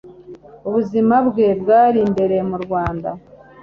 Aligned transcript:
ubuzima 0.67 1.15
bwe 1.27 1.47
bwa 1.61 1.83
mbere 2.11 2.37
mu 2.49 2.57
Rwanda, 2.63 3.09